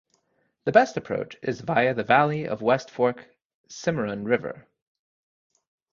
[0.63, 3.23] The best approach is via the valley of West Fork
[3.69, 4.65] Cimarron River.